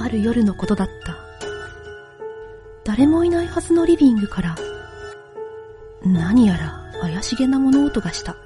[0.00, 1.16] ある夜のことだった。
[2.84, 4.56] 誰もいないはずのリビングから、
[6.04, 8.36] 何やら怪しげな物音がした。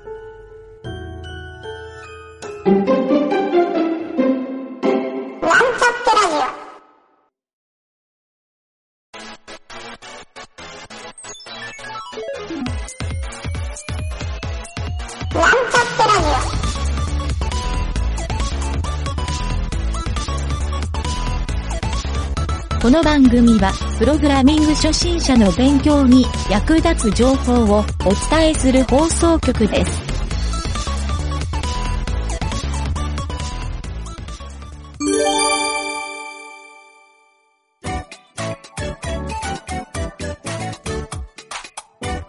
[22.80, 27.84] この番組は、プログラミング初心者の勉強に役立つ情報をお
[28.30, 30.00] 伝えする放送局です。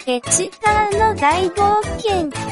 [0.06, 2.51] エチカーの大冒険。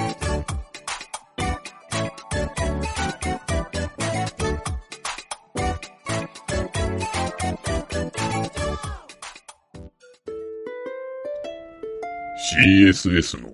[12.90, 13.50] CSS の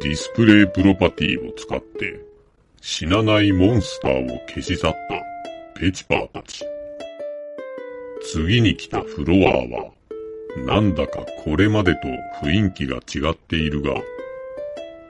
[0.00, 2.20] ディスプレイプロパティを使って
[2.80, 4.98] 死なないモンスターを消し去った
[5.80, 6.64] ペチパーたち。
[8.32, 9.92] 次に来たフロアは
[10.66, 12.00] なんだかこれまでと
[12.42, 13.94] 雰囲気が違っているが、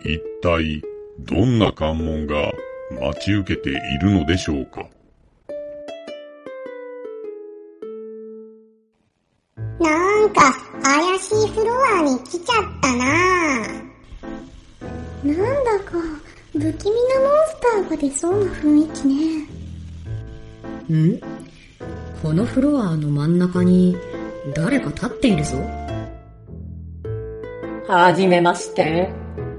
[0.03, 0.83] 一体
[1.21, 2.53] どんな関門が
[3.01, 4.87] 待ち受けているのでしょうか？
[9.81, 13.24] なんか怪しいフロアに来ちゃったな
[16.65, 19.43] 不気味なモンスターが出そうな雰囲気ね。
[20.97, 21.21] ん？
[22.23, 23.95] このフロアの真ん中に
[24.55, 25.59] 誰か立っているぞ？
[27.87, 29.13] はじめまして。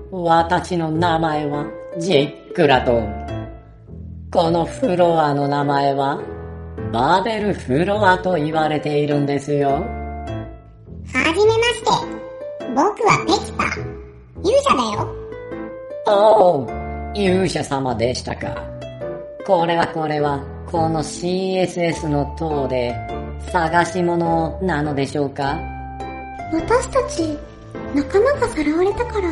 [0.10, 1.68] 私の名前は
[2.00, 3.26] ジックラトン。
[4.32, 6.20] このフロアの名前は
[6.92, 9.70] バーベルフロアと言われているんですよ。
[9.70, 9.84] は
[11.04, 11.86] じめまして。
[12.74, 13.66] 僕はペキパ。
[14.42, 15.16] 勇者だよ。
[16.08, 16.85] おお、
[17.16, 18.56] 勇者様でしたか？
[19.48, 22.94] これはこれは、この CSS の塔で
[23.52, 25.58] 探し物なのでしょうか？
[26.52, 27.38] 私たち、
[27.96, 29.30] 仲間がさらわれたから、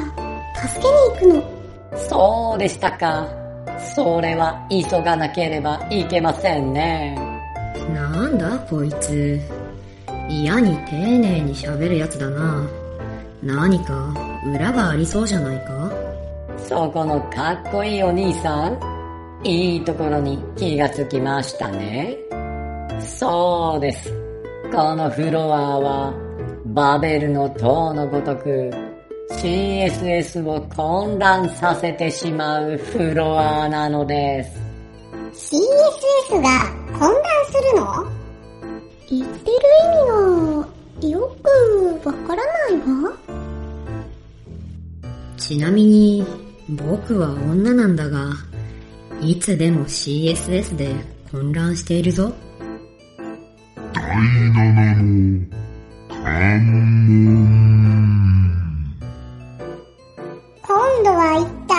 [0.67, 1.97] 助けに行くの。
[2.07, 3.27] そうでしたか？
[3.95, 7.17] それは急がなければいけませんね。
[7.93, 9.39] なんだこいつ。
[10.29, 12.65] 嫌に丁寧に喋るやつだな。
[13.41, 14.13] 何か
[14.45, 15.91] 裏がありそうじゃないか？
[16.67, 18.79] そこのかっこいいお兄さん、
[19.43, 22.17] いいところに気がつきましたね。
[22.99, 24.11] そうです。
[24.71, 26.13] このフロアは、
[26.67, 28.71] バベルの塔のごとく、
[29.31, 34.43] CSS を混乱させてしまうフロアなので
[35.33, 35.55] す。
[35.55, 36.49] CSS が
[36.97, 38.05] 混乱するの？
[39.09, 39.57] 言ってる
[41.01, 41.35] 意味がよ
[42.01, 43.11] くわからないわ。
[45.37, 46.25] ちなみに
[46.69, 48.29] 僕は女なんだが、
[49.21, 50.95] いつでも CSS で
[51.31, 52.33] 混乱しているぞ。
[53.93, 55.47] 第7の
[56.09, 57.33] 関門。
[60.61, 61.75] 今度は一体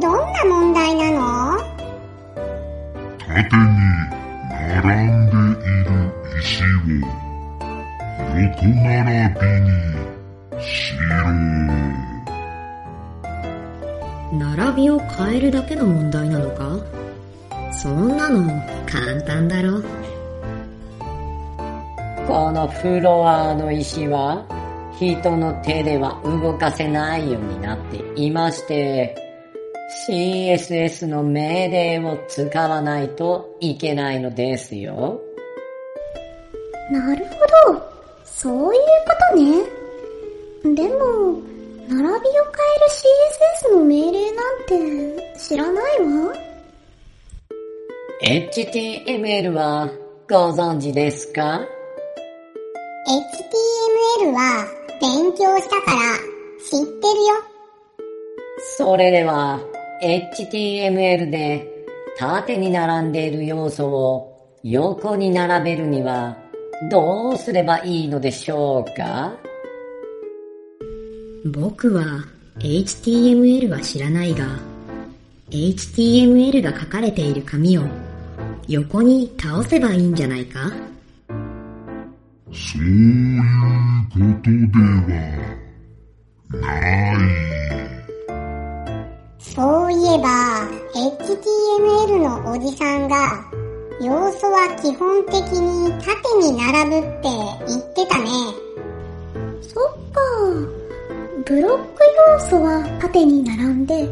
[0.00, 1.58] どんな問題なの？
[3.18, 3.60] 縦に
[4.82, 5.86] 並んでいる
[6.40, 6.66] 石を
[8.40, 9.04] 横並
[9.40, 9.66] びに
[10.62, 10.64] し
[11.10, 11.12] ろ。
[14.38, 16.78] 並びを変えるだけの問題なのか？
[17.72, 18.48] そんなの
[18.86, 19.82] 簡単だろ。
[22.26, 24.44] このフロアの石は
[24.98, 29.14] 人の手では動かせないようになっていまして、
[30.08, 35.20] CSS の命令を使わないといけないのですよ。
[36.90, 37.24] なる
[37.66, 37.82] ほど。
[38.24, 38.80] そういう
[39.32, 39.60] こ
[40.64, 40.74] とね。
[40.74, 41.40] でも、
[41.88, 42.26] 並びを変える
[43.70, 46.34] CSS の命令なんて知らないわ。
[48.22, 49.88] HTML は
[50.28, 51.60] ご存知ですか
[54.20, 54.66] ?HTML は
[55.00, 56.00] 勉強したから
[56.58, 57.34] 知ってるよ。
[58.78, 59.60] それでは
[60.02, 61.86] HTML で
[62.18, 66.36] 縦に並んでいる要素を横に並べるには
[66.90, 69.34] どうすればいいのでしょうか？
[71.46, 72.24] 僕は
[72.58, 74.46] HTML は知らないが、
[75.50, 77.82] HTML が書かれている紙を
[78.66, 80.72] 横に倒せばいいんじゃないか？
[82.52, 83.42] そういう
[84.12, 85.16] ことで
[86.58, 87.16] はない。
[89.38, 93.44] そういえば HTML のおじさんが
[94.00, 97.28] 要素は基本的に縦に並ぶって
[97.68, 98.28] 言ってたね。
[99.62, 100.20] そっか。
[101.46, 102.02] ブロック
[102.32, 104.10] 要素は縦に並んで、インラ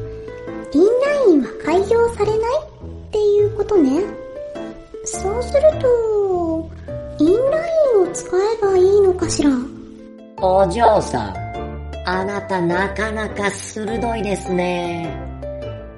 [1.29, 2.39] インは開業されない
[3.09, 4.05] っていうことね。
[5.05, 6.71] そうすると、
[7.19, 9.51] インラインを使えばいいのかしら？
[10.41, 11.35] お嬢さん、
[12.07, 15.13] あなたなかなか鋭いですね。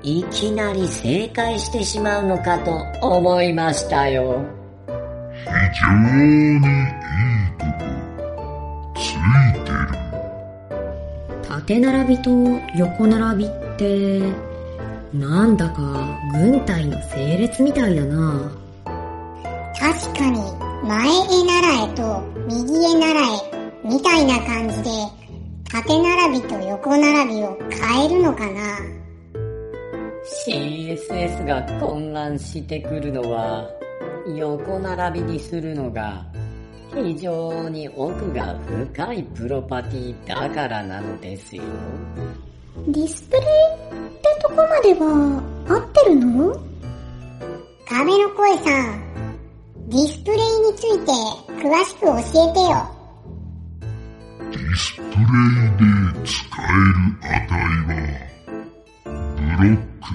[0.03, 2.73] いきなり正解してしまうのかと
[3.07, 4.43] 思いましたよ。
[4.87, 5.45] 非
[5.81, 6.61] 常にいい
[7.53, 7.67] と
[8.35, 9.01] こ、つ
[9.63, 9.66] い。
[11.67, 12.31] 縦並びと
[12.77, 14.21] 横並びって、
[15.13, 18.53] なんだか軍隊の整列みたいだな。
[19.77, 20.39] 確かに、
[20.87, 24.91] 前へ習えと右へ習え、みたいな感じで、
[25.69, 28.61] 縦並びと横並びを変えるのかな
[30.47, 33.69] CSS が混乱してくるのは、
[34.37, 36.25] 横並びにするのが、
[36.97, 41.63] 非常に奥が深いプロパティだからなのですよ。
[42.89, 43.45] ディスプレイっ
[44.23, 46.57] てとこまでは合ってるの？
[47.87, 49.03] 壁の声さん、
[49.89, 51.13] ディスプレイについて
[51.63, 52.23] 詳しく教え
[52.55, 52.73] てよ。
[54.51, 55.13] ディスプレイ
[55.77, 55.85] で
[56.25, 57.95] 使える値は、
[59.05, 60.09] ブロック、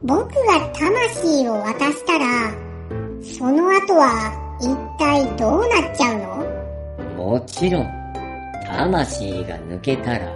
[0.04, 2.54] 僕が魂を渡したら、
[3.24, 6.20] その後は一体どうなっちゃう
[7.18, 7.32] の？
[7.32, 7.88] もちろん、
[8.68, 10.32] 魂が抜けたら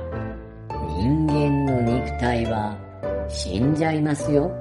[1.02, 2.78] 人間の肉体は
[3.28, 4.52] 死んじゃいますよ。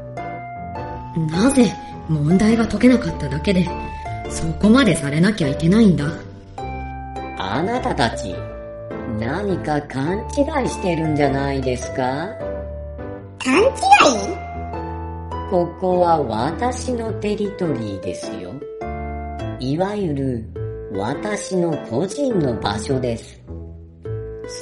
[1.31, 1.71] なぜ
[2.09, 3.69] 問題が解けなかっただけで、
[4.31, 6.07] そこまでされなきゃいけないんだ？
[7.37, 8.35] あなたたち、
[9.19, 12.29] 何か勘違いしてるんじゃないですか？
[13.45, 13.71] 勘違い？
[15.51, 18.55] ここは私のテリトリーですよ。
[19.59, 20.47] いわゆる
[20.95, 23.39] 私の個人の場所です。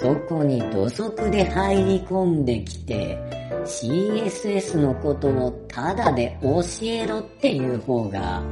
[0.01, 3.19] そこに土足で入り込んできて
[3.65, 8.43] CSS のことをタダで教えろっていう方が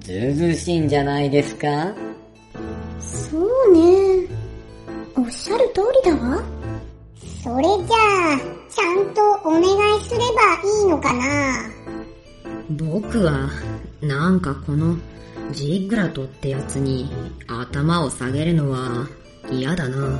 [0.00, 1.94] ずうずうしいんじゃないですか？
[3.00, 4.28] そうね。
[5.16, 6.42] おっしゃる通りだわ。
[7.42, 11.70] それじゃあ、ちゃんとお願いすればいいのかな？
[12.70, 13.48] 僕は、
[14.00, 14.96] なんかこの、
[15.52, 17.10] ジーグラトってやつに
[17.46, 19.06] 頭を下げるのは
[19.50, 20.18] 嫌だな。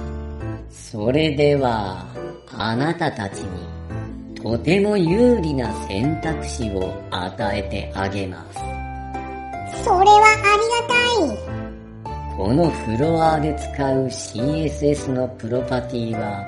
[0.71, 2.05] それでは、
[2.53, 3.77] あなたたちに
[4.43, 8.59] とても有利な選択肢を与えてあげます。
[9.83, 11.57] それはありがたい。
[12.37, 16.45] このフロアで使う CSS のプロパティは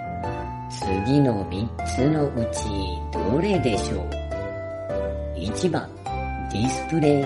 [0.70, 2.68] 次の3つのうち
[3.10, 5.88] どれでしょう ?1 番
[6.52, 7.25] ディスプレイ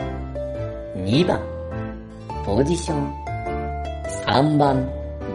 [0.96, 1.40] 2番
[2.46, 3.12] ポジション
[4.24, 4.88] 3番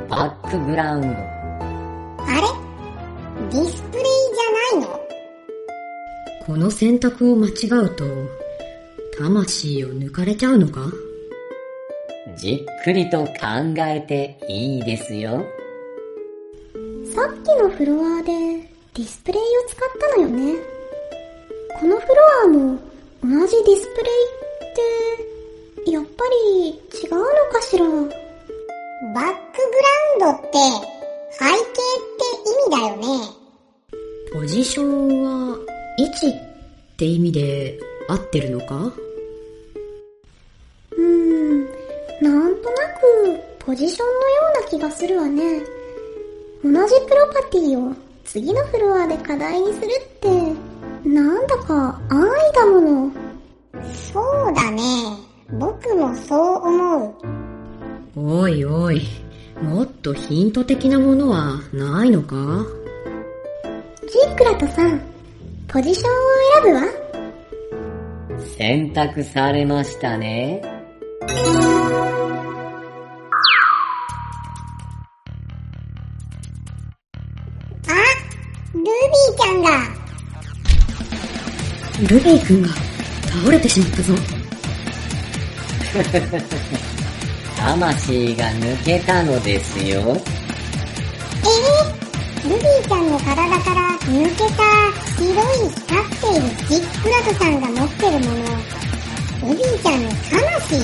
[0.09, 1.36] バックグラウンド。
[2.27, 2.41] あれ？
[3.51, 4.03] ディスプレイ
[4.73, 4.99] じゃないの？
[6.45, 7.51] この選択を間違
[7.85, 8.05] うと、
[9.17, 10.81] 魂を抜かれちゃうのか？
[12.37, 13.31] じっくりと考
[13.79, 15.45] えていいですよ。
[17.15, 18.31] さっきのフロアで
[18.93, 20.59] ディスプレイを使ったのよね。
[21.79, 22.77] このフロアも
[23.23, 24.15] 同じディスプレイ
[25.81, 27.85] って、やっぱり違うのかしら？
[27.85, 28.01] バック
[29.15, 29.23] グ
[30.21, 30.57] ラウンドって
[31.39, 33.23] 背景って意味だよね。
[34.33, 35.57] ポジションは
[35.97, 36.31] 位置っ
[36.97, 37.79] て意味で
[38.09, 38.75] 合ってるのか？
[40.91, 41.65] うーん、
[42.21, 44.19] なんとなくポジションのよ
[44.59, 45.61] うな気がするわね。
[46.63, 46.75] 同じ
[47.07, 47.93] プロパティを
[48.25, 50.27] 次のフロアで課題にするって、
[51.07, 53.11] なんだか安易だもの。
[53.93, 54.81] そうだね。
[55.51, 57.15] 僕もそう思
[58.15, 58.19] う。
[58.41, 59.01] おいおい、
[59.61, 62.63] もっとヒント的なものはないのか？
[64.09, 65.01] ジークラトさん、
[65.67, 66.13] ポジションを
[66.63, 66.79] 選ぶ
[68.39, 68.45] わ。
[68.57, 70.61] 選択されましたね。
[70.63, 70.67] あ
[78.73, 78.89] ルビー
[79.35, 79.69] ちゃんだ。
[82.09, 84.13] ルビー君が倒れてしまったぞ。
[87.67, 89.99] 魂が抜けたのですよ。
[89.99, 94.63] えー、ルビーちゃんの体から抜けた
[95.17, 95.27] 白
[95.65, 98.45] い光っているジックラトさんが持ってるもの、
[99.49, 100.75] ルビーちゃんの魂？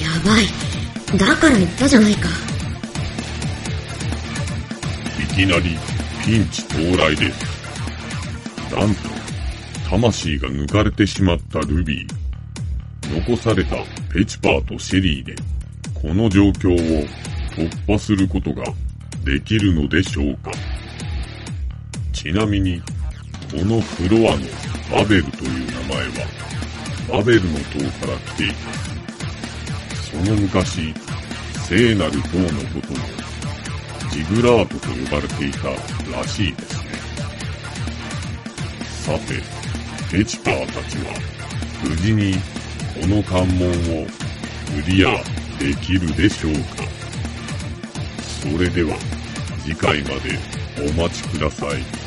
[0.00, 0.48] やばい。
[1.18, 2.30] だから言ったじゃないか。
[5.22, 5.76] いきなり
[6.24, 8.74] ピンチ到来です。
[8.74, 9.00] なんと、
[9.90, 12.15] 魂が抜かれてしまったルビー。
[13.10, 13.76] 残された
[14.12, 15.34] ペチパーとシェリーで、
[15.94, 17.06] この状況を
[17.54, 18.64] 突破することが
[19.24, 20.50] できるのでしょうか
[22.12, 22.80] ちなみに、
[23.50, 24.42] このフロアの
[24.90, 28.54] バベルという名前は、バベルの塔から来ていま
[29.94, 30.10] す。
[30.10, 30.94] その昔、
[31.68, 33.26] 聖なる塔のことを
[34.10, 35.68] ジグラートと呼ばれていた
[36.16, 36.90] らしいですね。
[39.04, 39.42] さて、
[40.10, 41.12] ペチパーたちは
[41.84, 42.34] 無事に
[43.00, 43.68] この関門
[44.02, 45.22] をクリア
[45.58, 46.84] できるでしょうか
[48.40, 48.96] それでは
[49.62, 50.38] 次回まで
[50.78, 52.05] お待ちください。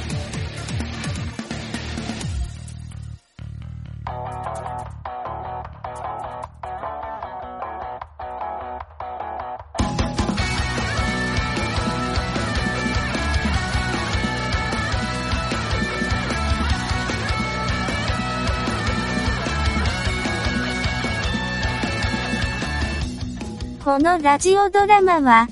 [23.90, 25.48] このラジオドラマは、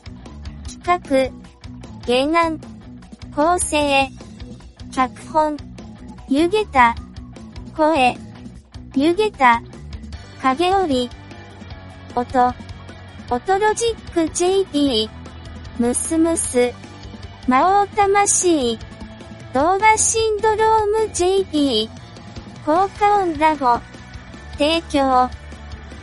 [0.84, 1.32] 企
[2.06, 2.60] 画、原案、
[3.36, 4.10] 構成、
[4.92, 5.58] 脚本、
[6.30, 6.96] 湯げた、
[7.76, 8.16] 声、
[8.96, 9.64] 湯げた、
[10.44, 11.10] 影織、
[12.16, 12.54] 音、
[13.32, 15.10] 音ロジック JD、
[15.80, 16.72] ムスムス、
[17.48, 18.78] 魔王魂、
[19.52, 21.90] 動画シンドローム JD、
[22.64, 23.80] 効果音ラボ、
[24.60, 25.28] 提供、